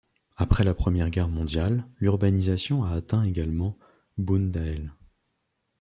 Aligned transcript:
Après 0.35 0.63
la 0.63 0.73
Première 0.73 1.11
Guerre 1.11 1.27
mondiale 1.29 1.85
l'urbanisation 1.99 2.83
a 2.83 2.93
atteint 2.95 3.21
également 3.23 3.77
Boondael. 4.17 4.91